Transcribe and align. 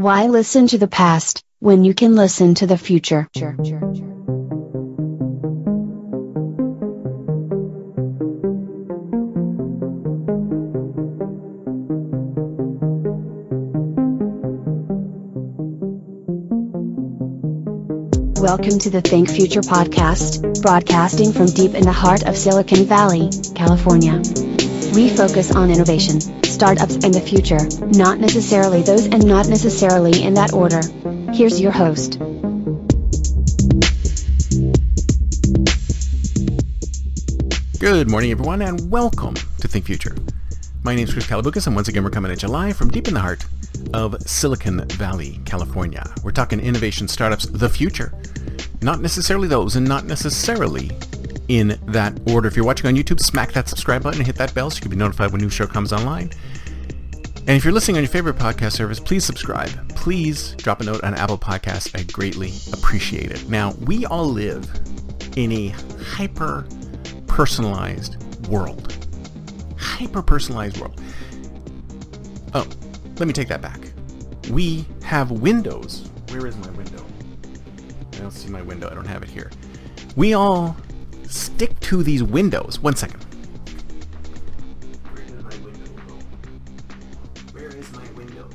Why 0.00 0.28
listen 0.28 0.66
to 0.68 0.78
the 0.78 0.88
past 0.88 1.44
when 1.58 1.84
you 1.84 1.92
can 1.92 2.16
listen 2.16 2.54
to 2.54 2.66
the 2.66 2.78
future? 2.78 3.28
Welcome 18.40 18.78
to 18.78 18.88
the 18.88 19.02
Think 19.04 19.28
Future 19.28 19.60
podcast, 19.60 20.62
broadcasting 20.62 21.34
from 21.34 21.44
deep 21.44 21.74
in 21.74 21.82
the 21.82 21.92
heart 21.92 22.22
of 22.22 22.38
Silicon 22.38 22.86
Valley, 22.86 23.28
California. 23.54 24.16
We 24.94 25.10
focus 25.10 25.54
on 25.54 25.70
innovation, 25.70 26.39
startups, 26.60 26.96
and 26.96 27.14
the 27.14 27.20
future, 27.22 27.58
not 27.96 28.18
necessarily 28.18 28.82
those 28.82 29.06
and 29.06 29.26
not 29.26 29.48
necessarily 29.48 30.22
in 30.22 30.34
that 30.34 30.52
order. 30.52 30.82
Here's 31.32 31.58
your 31.58 31.72
host. 31.72 32.18
Good 37.78 38.10
morning, 38.10 38.30
everyone, 38.30 38.60
and 38.60 38.90
welcome 38.90 39.32
to 39.36 39.68
Think 39.68 39.86
Future. 39.86 40.14
My 40.82 40.94
name 40.94 41.04
is 41.04 41.14
Chris 41.14 41.26
Kalaboukis, 41.26 41.66
and 41.66 41.74
once 41.74 41.88
again, 41.88 42.04
we're 42.04 42.10
coming 42.10 42.30
at 42.30 42.42
you 42.42 42.48
live 42.50 42.76
from 42.76 42.90
deep 42.90 43.08
in 43.08 43.14
the 43.14 43.20
heart 43.20 43.46
of 43.94 44.20
Silicon 44.28 44.86
Valley, 44.88 45.40
California. 45.46 46.12
We're 46.22 46.30
talking 46.30 46.60
innovation 46.60 47.08
startups, 47.08 47.46
the 47.46 47.70
future. 47.70 48.12
Not 48.82 49.00
necessarily 49.00 49.48
those, 49.48 49.76
and 49.76 49.88
not 49.88 50.04
necessarily 50.04 50.90
in 51.50 51.76
that 51.88 52.16
order. 52.30 52.46
If 52.46 52.54
you're 52.54 52.64
watching 52.64 52.86
on 52.86 52.94
YouTube, 52.94 53.18
smack 53.18 53.50
that 53.52 53.68
subscribe 53.68 54.04
button 54.04 54.20
and 54.20 54.26
hit 54.26 54.36
that 54.36 54.54
bell 54.54 54.70
so 54.70 54.76
you 54.76 54.82
can 54.82 54.90
be 54.92 54.96
notified 54.96 55.32
when 55.32 55.40
new 55.40 55.50
show 55.50 55.66
comes 55.66 55.92
online. 55.92 56.30
And 57.34 57.56
if 57.56 57.64
you're 57.64 57.74
listening 57.74 57.96
on 57.96 58.04
your 58.04 58.10
favorite 58.10 58.36
podcast 58.36 58.72
service, 58.72 59.00
please 59.00 59.24
subscribe. 59.24 59.68
Please 59.96 60.54
drop 60.58 60.80
a 60.80 60.84
note 60.84 61.02
on 61.02 61.14
Apple 61.14 61.36
Podcasts. 61.36 61.98
I 61.98 62.04
greatly 62.04 62.52
appreciate 62.72 63.32
it. 63.32 63.48
Now, 63.48 63.72
we 63.80 64.06
all 64.06 64.26
live 64.26 64.70
in 65.36 65.50
a 65.50 65.68
hyper 66.14 66.68
personalized 67.26 68.46
world. 68.46 68.96
Hyper 69.76 70.22
personalized 70.22 70.78
world. 70.78 71.00
Oh, 72.54 72.64
let 73.18 73.26
me 73.26 73.32
take 73.32 73.48
that 73.48 73.60
back. 73.60 73.80
We 74.50 74.86
have 75.02 75.32
windows. 75.32 76.08
Where 76.28 76.46
is 76.46 76.56
my 76.58 76.70
window? 76.70 77.04
I 78.12 78.18
don't 78.18 78.30
see 78.30 78.50
my 78.50 78.62
window. 78.62 78.88
I 78.88 78.94
don't 78.94 79.06
have 79.06 79.24
it 79.24 79.28
here. 79.28 79.50
We 80.14 80.34
all 80.34 80.76
stick 81.30 81.78
to 81.80 82.02
these 82.02 82.22
windows. 82.22 82.80
One 82.80 82.96
second. 82.96 83.22
Where 85.12 85.24
did 85.24 85.42
my 85.42 85.56
window 85.64 85.90
go? 86.06 86.14
Where 87.52 87.68
is 87.68 87.92
my 87.92 88.04
window? 88.12 88.48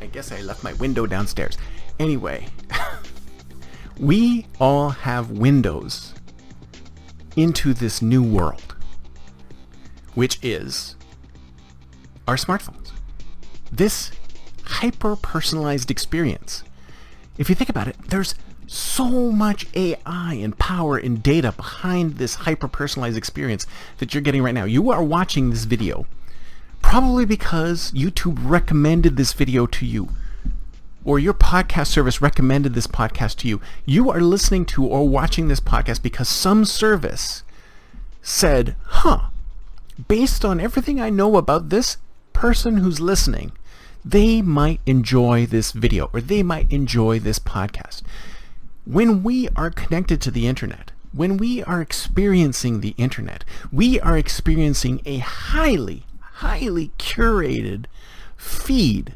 I 0.00 0.06
guess 0.06 0.32
I 0.32 0.40
left 0.40 0.64
my 0.64 0.72
window 0.74 1.06
downstairs. 1.06 1.58
Anyway, 1.98 2.46
we 3.98 4.46
all 4.58 4.90
have 4.90 5.30
windows 5.30 6.14
into 7.36 7.74
this 7.74 8.02
new 8.02 8.22
world, 8.22 8.74
which 10.14 10.38
is 10.42 10.96
our 12.26 12.36
smartphones. 12.36 12.92
This 13.70 14.10
hyper 14.64 15.16
personalized 15.16 15.90
experience. 15.90 16.64
If 17.38 17.48
you 17.48 17.54
think 17.54 17.70
about 17.70 17.88
it, 17.88 17.96
there's 18.08 18.34
so 18.72 19.32
much 19.32 19.66
AI 19.74 20.34
and 20.34 20.56
power 20.56 20.96
and 20.96 21.20
data 21.24 21.50
behind 21.50 22.18
this 22.18 22.36
hyper 22.36 22.68
personalized 22.68 23.16
experience 23.16 23.66
that 23.98 24.14
you're 24.14 24.20
getting 24.20 24.44
right 24.44 24.54
now. 24.54 24.64
You 24.64 24.90
are 24.92 25.02
watching 25.02 25.50
this 25.50 25.64
video 25.64 26.06
probably 26.80 27.24
because 27.24 27.90
YouTube 27.90 28.38
recommended 28.40 29.16
this 29.16 29.32
video 29.32 29.66
to 29.66 29.84
you 29.84 30.10
or 31.04 31.18
your 31.18 31.34
podcast 31.34 31.88
service 31.88 32.22
recommended 32.22 32.74
this 32.74 32.86
podcast 32.86 33.38
to 33.38 33.48
you. 33.48 33.60
You 33.86 34.08
are 34.08 34.20
listening 34.20 34.66
to 34.66 34.86
or 34.86 35.08
watching 35.08 35.48
this 35.48 35.60
podcast 35.60 36.00
because 36.00 36.28
some 36.28 36.64
service 36.64 37.42
said, 38.22 38.76
huh, 38.84 39.30
based 40.06 40.44
on 40.44 40.60
everything 40.60 41.00
I 41.00 41.10
know 41.10 41.36
about 41.36 41.70
this 41.70 41.96
person 42.32 42.76
who's 42.76 43.00
listening, 43.00 43.50
they 44.04 44.40
might 44.42 44.80
enjoy 44.86 45.44
this 45.44 45.72
video 45.72 46.08
or 46.12 46.20
they 46.20 46.44
might 46.44 46.70
enjoy 46.70 47.18
this 47.18 47.40
podcast. 47.40 48.02
When 48.84 49.22
we 49.22 49.48
are 49.56 49.70
connected 49.70 50.20
to 50.22 50.30
the 50.30 50.46
internet, 50.46 50.92
when 51.12 51.36
we 51.36 51.62
are 51.64 51.80
experiencing 51.80 52.80
the 52.80 52.94
internet, 52.96 53.44
we 53.72 54.00
are 54.00 54.16
experiencing 54.16 55.02
a 55.04 55.18
highly, 55.18 56.06
highly 56.20 56.92
curated 56.98 57.86
feed 58.36 59.14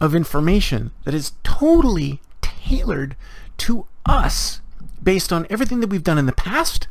of 0.00 0.14
information 0.14 0.90
that 1.04 1.14
is 1.14 1.32
totally 1.42 2.20
tailored 2.42 3.16
to 3.58 3.86
us 4.04 4.60
based 5.02 5.32
on 5.32 5.46
everything 5.48 5.80
that 5.80 5.90
we've 5.90 6.02
done 6.02 6.18
in 6.18 6.26
the 6.26 6.32
past 6.32 6.88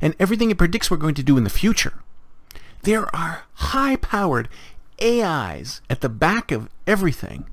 and 0.00 0.14
everything 0.18 0.50
it 0.50 0.58
predicts 0.58 0.90
we're 0.90 0.96
going 0.96 1.14
to 1.14 1.22
do 1.22 1.36
in 1.36 1.44
the 1.44 1.50
future. 1.50 1.94
There 2.82 3.14
are 3.14 3.42
high 3.54 3.96
powered 3.96 4.48
AIs 5.02 5.80
at 5.90 6.00
the 6.00 6.08
back 6.08 6.52
of 6.52 6.68
everything 6.86 7.46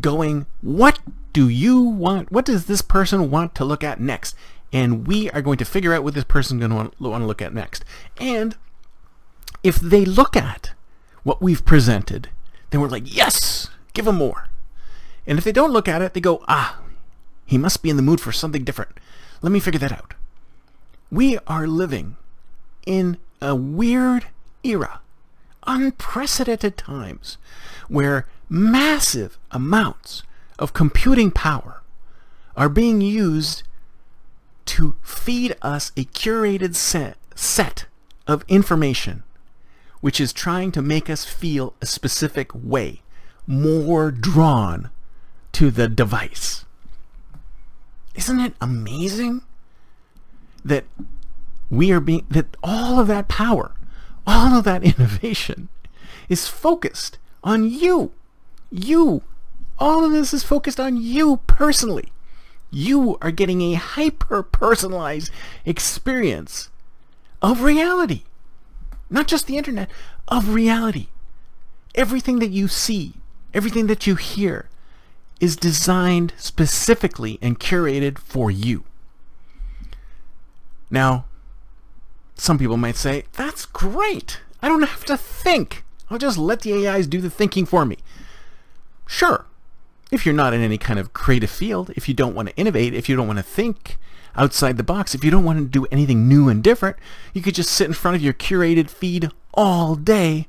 going, 0.00 0.46
what 0.60 0.98
do 1.32 1.48
you 1.48 1.80
want? 1.80 2.30
What 2.32 2.44
does 2.44 2.66
this 2.66 2.82
person 2.82 3.30
want 3.30 3.54
to 3.56 3.64
look 3.64 3.84
at 3.84 4.00
next? 4.00 4.34
And 4.72 5.06
we 5.06 5.30
are 5.30 5.42
going 5.42 5.58
to 5.58 5.64
figure 5.64 5.94
out 5.94 6.04
what 6.04 6.14
this 6.14 6.24
person 6.24 6.58
going 6.58 6.70
to 6.70 6.76
want 6.76 6.94
to 6.98 7.26
look 7.26 7.42
at 7.42 7.54
next. 7.54 7.84
And 8.18 8.56
if 9.62 9.76
they 9.76 10.04
look 10.04 10.36
at 10.36 10.72
what 11.22 11.40
we've 11.42 11.64
presented, 11.64 12.30
then 12.70 12.80
we're 12.80 12.88
like, 12.88 13.14
yes, 13.14 13.70
give 13.94 14.04
them 14.04 14.16
more. 14.16 14.48
And 15.26 15.38
if 15.38 15.44
they 15.44 15.52
don't 15.52 15.72
look 15.72 15.88
at 15.88 16.02
it, 16.02 16.14
they 16.14 16.20
go, 16.20 16.44
ah, 16.48 16.80
he 17.44 17.58
must 17.58 17.82
be 17.82 17.90
in 17.90 17.96
the 17.96 18.02
mood 18.02 18.20
for 18.20 18.32
something 18.32 18.64
different. 18.64 18.98
Let 19.42 19.52
me 19.52 19.60
figure 19.60 19.80
that 19.80 19.92
out. 19.92 20.14
We 21.10 21.38
are 21.46 21.66
living 21.66 22.16
in 22.84 23.18
a 23.40 23.54
weird 23.54 24.26
era 24.64 25.00
unprecedented 25.66 26.76
times 26.76 27.38
where 27.88 28.26
massive 28.48 29.38
amounts 29.50 30.22
of 30.58 30.72
computing 30.72 31.30
power 31.30 31.82
are 32.56 32.68
being 32.68 33.00
used 33.00 33.62
to 34.64 34.96
feed 35.02 35.56
us 35.62 35.92
a 35.96 36.04
curated 36.04 36.74
set, 36.74 37.16
set 37.34 37.86
of 38.26 38.44
information 38.48 39.22
which 40.00 40.20
is 40.20 40.32
trying 40.32 40.70
to 40.72 40.82
make 40.82 41.08
us 41.08 41.24
feel 41.24 41.74
a 41.80 41.86
specific 41.86 42.50
way, 42.54 43.02
more 43.46 44.10
drawn 44.10 44.90
to 45.52 45.70
the 45.70 45.88
device. 45.88 46.64
Isn't 48.14 48.40
it 48.40 48.54
amazing 48.60 49.42
that 50.64 50.84
we 51.70 51.90
are 51.92 52.00
being 52.00 52.26
that 52.30 52.56
all 52.62 53.00
of 53.00 53.06
that 53.08 53.28
power 53.28 53.72
all 54.26 54.54
of 54.58 54.64
that 54.64 54.82
innovation 54.98 55.68
is 56.28 56.48
focused 56.48 57.18
on 57.44 57.70
you. 57.70 58.12
You. 58.70 59.22
All 59.78 60.04
of 60.04 60.12
this 60.12 60.32
is 60.32 60.42
focused 60.42 60.80
on 60.80 60.96
you 60.96 61.38
personally. 61.46 62.12
You 62.70 63.18
are 63.22 63.30
getting 63.30 63.62
a 63.62 63.74
hyper 63.74 64.42
personalized 64.42 65.30
experience 65.64 66.70
of 67.42 67.62
reality. 67.62 68.24
Not 69.08 69.28
just 69.28 69.46
the 69.46 69.56
internet, 69.56 69.88
of 70.28 70.54
reality. 70.54 71.08
Everything 71.94 72.38
that 72.40 72.50
you 72.50 72.68
see, 72.68 73.14
everything 73.54 73.86
that 73.86 74.06
you 74.06 74.16
hear 74.16 74.68
is 75.40 75.56
designed 75.56 76.32
specifically 76.36 77.38
and 77.40 77.60
curated 77.60 78.18
for 78.18 78.50
you. 78.50 78.84
Now, 80.90 81.26
some 82.34 82.58
people 82.58 82.76
might 82.76 82.96
say, 82.96 83.24
that's 83.32 83.66
great. 83.66 84.40
I 84.62 84.68
don't 84.68 84.82
have 84.82 85.04
to 85.06 85.16
think. 85.16 85.84
I'll 86.10 86.18
just 86.18 86.38
let 86.38 86.60
the 86.60 86.86
AIs 86.86 87.06
do 87.06 87.20
the 87.20 87.30
thinking 87.30 87.66
for 87.66 87.84
me. 87.84 87.98
Sure. 89.06 89.46
If 90.10 90.24
you're 90.24 90.34
not 90.34 90.54
in 90.54 90.60
any 90.60 90.78
kind 90.78 90.98
of 90.98 91.12
creative 91.12 91.50
field, 91.50 91.90
if 91.96 92.08
you 92.08 92.14
don't 92.14 92.34
want 92.34 92.48
to 92.48 92.56
innovate, 92.56 92.94
if 92.94 93.08
you 93.08 93.16
don't 93.16 93.26
want 93.26 93.38
to 93.38 93.42
think 93.42 93.98
outside 94.36 94.76
the 94.76 94.82
box, 94.82 95.14
if 95.14 95.24
you 95.24 95.30
don't 95.30 95.44
want 95.44 95.58
to 95.58 95.64
do 95.64 95.86
anything 95.90 96.28
new 96.28 96.48
and 96.48 96.62
different, 96.62 96.96
you 97.32 97.42
could 97.42 97.54
just 97.54 97.72
sit 97.72 97.86
in 97.86 97.94
front 97.94 98.16
of 98.16 98.22
your 98.22 98.32
curated 98.32 98.90
feed 98.90 99.30
all 99.54 99.96
day 99.96 100.46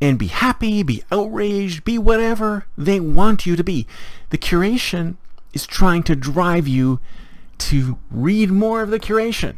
and 0.00 0.18
be 0.18 0.28
happy, 0.28 0.82
be 0.82 1.02
outraged, 1.10 1.84
be 1.84 1.98
whatever 1.98 2.66
they 2.76 3.00
want 3.00 3.46
you 3.46 3.56
to 3.56 3.64
be. 3.64 3.86
The 4.30 4.38
curation 4.38 5.16
is 5.52 5.66
trying 5.66 6.02
to 6.04 6.16
drive 6.16 6.68
you 6.68 7.00
to 7.58 7.98
read 8.10 8.50
more 8.50 8.82
of 8.82 8.90
the 8.90 9.00
curation. 9.00 9.56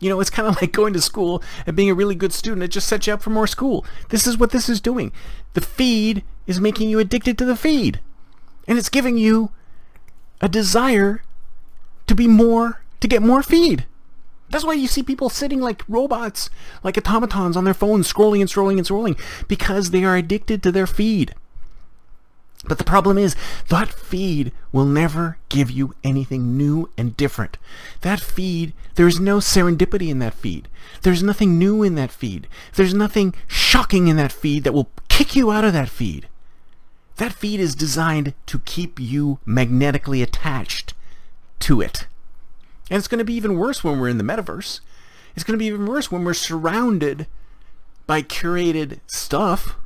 You 0.00 0.10
know, 0.10 0.20
it's 0.20 0.30
kind 0.30 0.46
of 0.48 0.60
like 0.60 0.72
going 0.72 0.92
to 0.92 1.00
school 1.00 1.42
and 1.66 1.74
being 1.74 1.90
a 1.90 1.94
really 1.94 2.14
good 2.14 2.32
student. 2.32 2.62
It 2.62 2.68
just 2.68 2.86
sets 2.86 3.06
you 3.06 3.14
up 3.14 3.22
for 3.22 3.30
more 3.30 3.46
school. 3.46 3.84
This 4.10 4.26
is 4.26 4.36
what 4.36 4.50
this 4.50 4.68
is 4.68 4.80
doing. 4.80 5.10
The 5.54 5.60
feed 5.60 6.22
is 6.46 6.60
making 6.60 6.90
you 6.90 6.98
addicted 6.98 7.38
to 7.38 7.44
the 7.44 7.56
feed. 7.56 8.00
And 8.68 8.78
it's 8.78 8.90
giving 8.90 9.16
you 9.16 9.50
a 10.40 10.48
desire 10.48 11.22
to 12.06 12.14
be 12.14 12.28
more, 12.28 12.82
to 13.00 13.08
get 13.08 13.22
more 13.22 13.42
feed. 13.42 13.86
That's 14.50 14.64
why 14.64 14.74
you 14.74 14.86
see 14.86 15.02
people 15.02 15.28
sitting 15.28 15.60
like 15.60 15.82
robots, 15.88 16.50
like 16.84 16.96
automatons 16.96 17.56
on 17.56 17.64
their 17.64 17.74
phones, 17.74 18.12
scrolling 18.12 18.40
and 18.40 18.50
scrolling 18.50 18.78
and 18.78 18.86
scrolling, 18.86 19.18
because 19.48 19.90
they 19.90 20.04
are 20.04 20.16
addicted 20.16 20.62
to 20.62 20.72
their 20.72 20.86
feed. 20.86 21.34
But 22.68 22.78
the 22.78 22.84
problem 22.84 23.16
is, 23.16 23.36
that 23.68 23.88
feed 23.88 24.52
will 24.72 24.84
never 24.84 25.38
give 25.48 25.70
you 25.70 25.94
anything 26.02 26.56
new 26.56 26.90
and 26.98 27.16
different. 27.16 27.58
That 28.00 28.20
feed, 28.20 28.72
there's 28.96 29.20
no 29.20 29.38
serendipity 29.38 30.08
in 30.08 30.18
that 30.18 30.34
feed. 30.34 30.68
There's 31.02 31.22
nothing 31.22 31.58
new 31.58 31.82
in 31.82 31.94
that 31.94 32.10
feed. 32.10 32.48
There's 32.74 32.94
nothing 32.94 33.34
shocking 33.46 34.08
in 34.08 34.16
that 34.16 34.32
feed 34.32 34.64
that 34.64 34.72
will 34.72 34.90
kick 35.08 35.36
you 35.36 35.50
out 35.50 35.64
of 35.64 35.72
that 35.72 35.88
feed. 35.88 36.28
That 37.16 37.32
feed 37.32 37.60
is 37.60 37.74
designed 37.74 38.34
to 38.46 38.58
keep 38.60 39.00
you 39.00 39.38
magnetically 39.46 40.22
attached 40.22 40.92
to 41.60 41.80
it. 41.80 42.06
And 42.90 42.98
it's 42.98 43.08
going 43.08 43.18
to 43.18 43.24
be 43.24 43.34
even 43.34 43.56
worse 43.56 43.82
when 43.82 43.98
we're 43.98 44.08
in 44.08 44.18
the 44.18 44.24
metaverse. 44.24 44.80
It's 45.34 45.44
going 45.44 45.58
to 45.58 45.62
be 45.62 45.66
even 45.66 45.86
worse 45.86 46.10
when 46.10 46.24
we're 46.24 46.34
surrounded 46.34 47.26
by 48.06 48.22
curated 48.22 49.00
stuff 49.06 49.76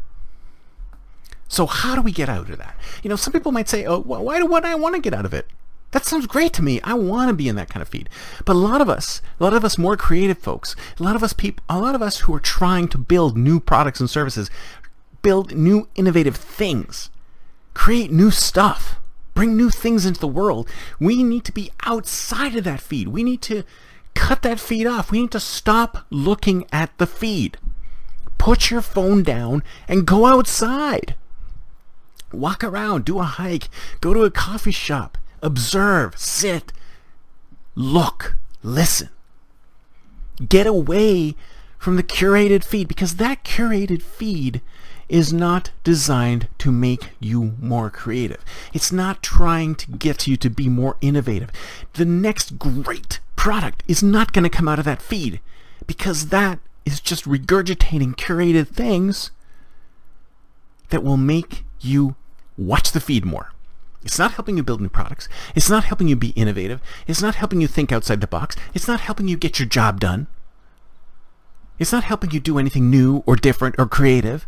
so 1.51 1.67
how 1.67 1.97
do 1.97 2.01
we 2.01 2.13
get 2.13 2.29
out 2.29 2.49
of 2.49 2.59
that? 2.59 2.77
You 3.03 3.11
know, 3.11 3.17
some 3.17 3.33
people 3.33 3.51
might 3.51 3.69
say, 3.69 3.85
"Oh, 3.85 3.99
why 3.99 4.39
do 4.39 4.47
what 4.47 4.65
I 4.65 4.77
want 4.77 4.95
to 4.95 5.01
get 5.01 5.13
out 5.13 5.27
of 5.27 5.35
it?" 5.35 5.49
That 5.91 6.07
sounds 6.07 6.29
great 6.29 6.53
to 6.53 6.63
me. 6.63 6.81
I 6.85 6.95
want 6.95 7.29
to 7.29 7.35
be 7.35 7.49
in 7.49 7.57
that 7.57 7.69
kind 7.69 7.83
of 7.83 7.89
feed. 7.89 8.09
But 8.45 8.55
a 8.55 8.59
lot 8.59 8.81
of 8.81 8.89
us, 8.89 9.21
a 9.41 9.43
lot 9.43 9.55
of 9.55 9.65
us 9.65 9.77
more 9.77 9.97
creative 9.97 10.39
folks, 10.39 10.77
a 11.01 11.03
lot 11.03 11.17
of 11.17 11.25
us 11.25 11.33
people, 11.33 11.65
a 11.69 11.81
lot 11.81 11.97
of 11.97 12.03
us 12.03 12.21
who 12.21 12.35
are 12.35 12.41
trying 12.41 12.87
to 12.89 12.99
build 12.99 13.37
new 13.37 13.59
products 13.59 13.99
and 13.99 14.09
services, 14.09 14.49
build 15.23 15.57
new 15.57 15.89
innovative 15.97 16.37
things, 16.37 17.11
create 17.75 18.13
new 18.13 18.31
stuff, 18.31 19.01
bring 19.35 19.57
new 19.57 19.71
things 19.71 20.07
into 20.07 20.21
the 20.21 20.29
world, 20.29 20.69
we 21.01 21.25
need 21.25 21.45
to 21.47 21.53
be 21.53 21.73
outside 21.85 22.55
of 22.55 22.63
that 22.63 22.81
feed. 22.81 23.09
We 23.09 23.25
need 23.25 23.43
to 23.43 23.65
cut 24.15 24.43
that 24.43 24.61
feed 24.61 24.87
off. 24.87 25.11
We 25.11 25.23
need 25.23 25.33
to 25.33 25.41
stop 25.41 26.07
looking 26.11 26.67
at 26.73 26.97
the 26.99 27.07
feed. 27.09 27.59
Put 28.39 28.71
your 28.71 28.83
phone 28.83 29.25
down 29.25 29.65
and 29.89 30.07
go 30.07 30.27
outside. 30.27 31.17
Walk 32.33 32.63
around, 32.63 33.05
do 33.05 33.19
a 33.19 33.25
hike, 33.25 33.69
go 34.01 34.15
to 34.15 34.23
a 34.23 34.31
coffee 34.31 34.71
shop, 34.71 35.19
observe, 35.43 36.17
sit, 36.17 36.73
look, 37.75 38.37
listen. 38.63 39.09
Get 40.49 40.67
away 40.67 41.35
from 41.79 41.97
the 41.97 42.03
curated 42.03 42.63
feed 42.63 42.89
because 42.89 43.17
that 43.17 43.45
curated 43.45 44.03
feed 44.03 44.61
is 45.09 45.33
not 45.33 45.73
designed 45.83 46.47
to 46.59 46.71
make 46.71 47.11
you 47.19 47.57
more 47.61 47.91
creative. 47.91 48.45
It's 48.73 48.93
not 48.93 49.23
trying 49.23 49.75
to 49.75 49.91
get 49.91 50.27
you 50.27 50.37
to 50.37 50.49
be 50.49 50.69
more 50.69 50.97
innovative. 51.01 51.51
The 51.95 52.05
next 52.05 52.59
great 52.59 53.19
product 53.35 53.83
is 53.89 54.03
not 54.03 54.33
going 54.33 54.45
to 54.45 54.57
come 54.57 54.69
out 54.69 54.79
of 54.79 54.85
that 54.85 55.03
feed 55.03 55.41
because 55.87 56.29
that 56.29 56.61
is 56.85 57.01
just 57.01 57.25
regurgitating 57.25 58.15
curated 58.15 58.69
things 58.69 59.33
that 60.91 61.03
will 61.03 61.17
make 61.17 61.65
you 61.81 62.15
watch 62.57 62.93
the 62.93 63.01
feed 63.01 63.25
more. 63.25 63.53
It's 64.03 64.19
not 64.19 64.33
helping 64.33 64.57
you 64.57 64.63
build 64.63 64.81
new 64.81 64.89
products. 64.89 65.29
It's 65.55 65.69
not 65.69 65.85
helping 65.85 66.09
you 66.09 66.17
be 66.17 66.31
innovative. 66.31 66.81
It's 67.07 67.21
not 67.21 67.35
helping 67.35 67.61
you 67.61 67.67
think 67.67 67.93
outside 67.93 68.21
the 68.21 68.27
box. 68.27 68.57
It's 68.73 68.89
not 68.89 69.01
helping 69.01 69.29
you 69.29 69.37
get 69.37 69.59
your 69.59 69.69
job 69.69 70.01
done. 70.01 70.27
It's 71.79 71.93
not 71.93 72.05
helping 72.05 72.31
you 72.31 72.41
do 72.41 72.59
anything 72.59 72.91
new 72.91 73.23
or 73.27 73.37
different 73.37 73.75
or 73.79 73.87
creative. 73.87 74.47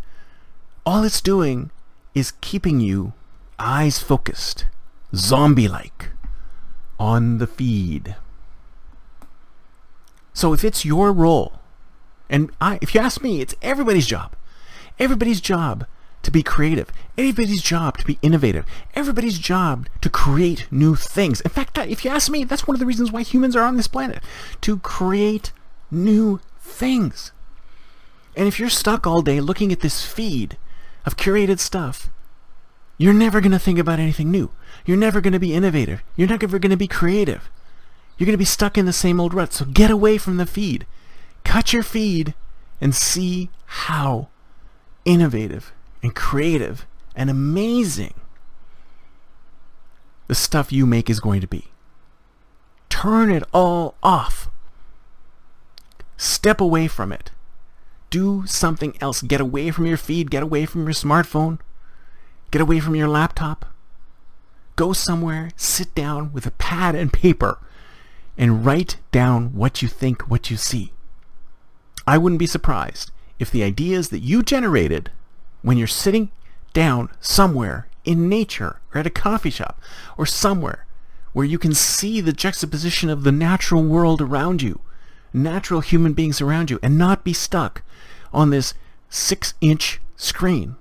All 0.85 1.05
it's 1.05 1.21
doing 1.21 1.71
is 2.15 2.33
keeping 2.41 2.81
you 2.81 3.13
eyes 3.59 3.99
focused, 3.99 4.67
zombie 5.15 5.69
like, 5.69 6.11
on 6.99 7.39
the 7.39 7.47
feed. 7.47 8.17
So 10.35 10.53
if 10.53 10.65
it's 10.65 10.85
your 10.85 11.13
role, 11.13 11.61
and 12.29 12.51
I, 12.61 12.79
if 12.81 12.95
you 12.95 13.01
ask 13.01 13.23
me, 13.23 13.41
it's 13.41 13.55
everybody's 13.63 14.07
job. 14.07 14.35
Everybody's 14.99 15.41
job 15.41 15.87
to 16.23 16.31
be 16.31 16.43
creative. 16.43 16.91
Everybody's 17.19 17.63
job 17.63 17.99
to 17.99 18.07
be 18.07 18.19
innovative. 18.23 18.65
Everybody's 18.95 19.39
job 19.39 19.89
to 20.01 20.09
create 20.09 20.67
new 20.71 20.95
things. 20.95 21.41
In 21.41 21.51
fact, 21.51 21.77
if 21.79 22.05
you 22.05 22.11
ask 22.11 22.31
me, 22.31 22.45
that's 22.45 22.67
one 22.67 22.75
of 22.75 22.81
the 22.81 22.87
reasons 22.87 23.11
why 23.11 23.23
humans 23.23 23.57
are 23.57 23.65
on 23.65 23.77
this 23.77 23.89
planet 23.89 24.23
to 24.63 24.79
create 24.79 25.53
new 25.91 26.41
things. 26.61 27.33
And 28.37 28.49
if 28.49 28.59
you're 28.59 28.69
stuck 28.69 29.07
all 29.07 29.23
day 29.23 29.41
looking 29.41 29.73
at 29.73 29.81
this 29.81 30.05
feed 30.05 30.57
of 31.05 31.17
curated 31.17 31.59
stuff, 31.59 32.09
you're 32.97 33.13
never 33.13 33.41
going 33.41 33.53
to 33.53 33.59
think 33.59 33.79
about 33.79 33.99
anything 33.99 34.31
new. 34.31 34.51
You're 34.87 34.97
never 34.97 35.21
going 35.21 35.33
to 35.33 35.41
be 35.41 35.55
innovative. 35.55 36.03
You're 36.17 36.29
never 36.29 36.59
going 36.59 36.71
to 36.71 36.77
be 36.77 36.87
creative. 36.87 37.51
You're 38.17 38.27
going 38.27 38.35
to 38.35 38.39
be 38.39 38.45
stuck 38.45 38.79
in 38.79 38.87
the 38.87 38.93
same 38.93 39.21
old 39.21 39.35
rut. 39.35 39.53
So 39.53 39.65
get 39.65 39.91
away 39.91 40.19
from 40.19 40.37
the 40.37 40.47
feed. 40.47 40.87
Cut 41.45 41.73
your 41.73 41.83
feed 41.83 42.35
and 42.81 42.95
see 42.95 43.51
how 43.67 44.29
innovative 45.05 45.73
and 46.03 46.15
creative 46.15 46.87
and 47.15 47.31
amazing 47.31 48.15
the 50.29 50.35
stuff 50.35 50.73
you 50.73 50.87
make 50.87 51.11
is 51.11 51.21
going 51.21 51.41
to 51.41 51.47
be. 51.47 51.69
Turn 52.89 53.31
it 53.31 53.43
all 53.53 53.97
off. 54.03 54.49
Step 56.17 56.61
away 56.61 56.89
from 56.89 57.13
it. 57.13 57.31
Do 58.11 58.47
something 58.47 58.97
else. 59.01 59.23
Get 59.23 59.41
away 59.41 59.71
from 59.71 59.87
your 59.87 59.97
feed. 59.97 60.31
Get 60.31 60.43
away 60.43 60.67
from 60.67 60.85
your 60.85 60.95
smartphone. 60.95 61.59
Get 62.51 62.63
away 62.63 62.81
from 62.81 62.95
your 62.95 63.09
laptop. 63.09 63.67
Go 64.77 64.93
somewhere, 64.93 65.51
sit 65.57 65.95
down 65.95 66.33
with 66.33 66.47
a 66.47 66.51
pad 66.53 66.95
and 66.95 67.13
paper, 67.13 67.59
and 68.39 68.65
write 68.65 68.97
down 69.11 69.55
what 69.55 69.83
you 69.83 69.89
think, 69.89 70.31
what 70.31 70.51
you 70.51 70.57
see. 70.57 70.93
I 72.07 72.19
wouldn't 72.19 72.39
be 72.39 72.47
surprised 72.47 73.11
if 73.39 73.51
the 73.51 73.63
ideas 73.63 74.09
that 74.09 74.21
you 74.21 74.43
generated 74.43 75.11
when 75.63 75.79
you're 75.79 75.87
sitting 75.87 76.31
down 76.73 77.09
somewhere 77.21 77.89
in 78.05 78.29
nature 78.29 78.81
or 78.95 79.01
at 79.01 79.07
a 79.07 79.11
coffee 79.11 79.51
shop 79.51 79.81
or 80.17 80.27
somewhere 80.27 80.87
where 81.33 81.47
you 81.47 81.59
can 81.59 81.73
see 81.73 82.21
the 82.21 82.33
juxtaposition 82.33 83.09
of 83.09 83.25
the 83.25 83.33
natural 83.33 83.83
world 83.83 84.21
around 84.21 84.61
you, 84.61 84.81
natural 85.33 85.81
human 85.81 86.13
beings 86.13 86.41
around 86.41 86.71
you, 86.71 86.79
and 86.83 86.99
not 86.99 87.25
be 87.25 87.33
stuck 87.33 87.83
on 88.33 88.51
this 88.51 88.75
six 89.09 89.55
inch 89.61 90.01
screen, 90.17 90.77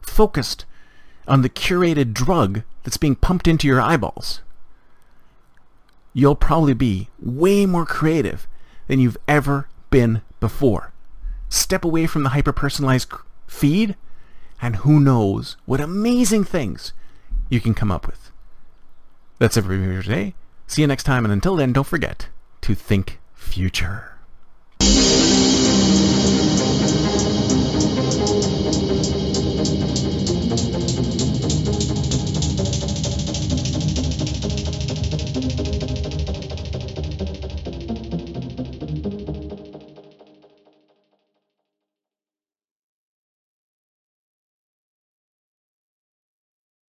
focused 0.00 0.64
on 1.26 1.42
the 1.42 1.48
curated 1.48 2.12
drug 2.12 2.62
that's 2.82 2.96
being 2.96 3.14
pumped 3.14 3.46
into 3.46 3.66
your 3.66 3.80
eyeballs. 3.80 4.40
You'll 6.12 6.34
probably 6.34 6.74
be 6.74 7.08
way 7.20 7.66
more 7.66 7.86
creative 7.86 8.48
than 8.88 8.98
you've 8.98 9.18
ever 9.28 9.68
been 9.90 10.22
before. 10.40 10.92
Step 11.48 11.84
away 11.84 12.06
from 12.06 12.24
the 12.24 12.30
hyper 12.30 12.52
personalized 12.52 13.08
feed, 13.48 13.96
and 14.62 14.76
who 14.76 15.00
knows 15.00 15.56
what 15.64 15.80
amazing 15.80 16.44
things 16.44 16.92
you 17.48 17.60
can 17.60 17.74
come 17.74 17.90
up 17.90 18.06
with. 18.06 18.30
That's 19.38 19.56
it 19.56 19.62
for 19.62 19.70
me 19.70 20.02
today. 20.02 20.34
See 20.66 20.82
you 20.82 20.86
next 20.86 21.04
time, 21.04 21.24
and 21.24 21.32
until 21.32 21.56
then, 21.56 21.72
don't 21.72 21.86
forget 21.86 22.28
to 22.60 22.74
think 22.74 23.18
future. 23.34 24.17